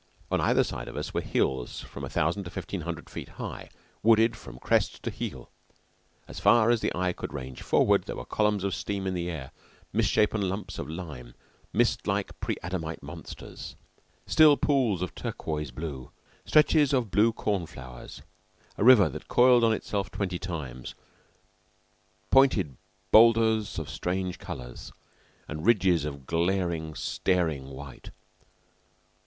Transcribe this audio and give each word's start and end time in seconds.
On 0.31 0.41
either 0.41 0.63
side 0.63 0.87
of 0.87 0.97
us 0.97 1.13
were 1.13 1.21
hills 1.21 1.81
from 1.81 2.03
a 2.03 2.09
thousand 2.09 2.47
or 2.47 2.49
fifteen 2.49 2.81
hundred 2.81 3.07
feet 3.07 3.29
high, 3.37 3.69
wooded 4.01 4.35
from 4.35 4.57
crest 4.57 5.03
to 5.03 5.11
heel. 5.11 5.51
As 6.27 6.39
far 6.39 6.71
as 6.71 6.81
the 6.81 6.91
eye 6.95 7.13
could 7.13 7.31
range 7.35 7.61
forward 7.61 8.09
were 8.09 8.25
columns 8.25 8.63
of 8.63 8.73
steam 8.73 9.05
in 9.05 9.13
the 9.13 9.29
air, 9.29 9.51
misshapen 9.93 10.49
lumps 10.49 10.79
of 10.79 10.89
lime, 10.89 11.35
mist 11.71 12.07
like 12.07 12.39
preadamite 12.39 13.03
monsters, 13.03 13.75
still 14.25 14.57
pools 14.57 15.03
of 15.03 15.13
turquoise 15.13 15.69
blue 15.69 16.09
stretches 16.45 16.93
of 16.93 17.11
blue 17.11 17.31
corn 17.31 17.67
flowers, 17.67 18.23
a 18.79 18.83
river 18.83 19.07
that 19.07 19.27
coiled 19.27 19.63
on 19.63 19.71
itself 19.71 20.09
twenty 20.09 20.39
times, 20.39 20.95
pointed 22.31 22.75
bowlders 23.11 23.77
of 23.77 23.87
strange 23.87 24.39
colors, 24.39 24.91
and 25.47 25.63
ridges 25.67 26.05
of 26.05 26.25
glaring, 26.25 26.95
staring 26.95 27.69
white. 27.69 28.09